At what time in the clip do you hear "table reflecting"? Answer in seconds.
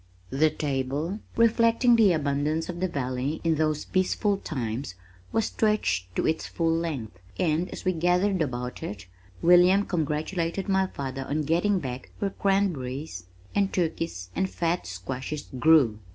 0.49-1.95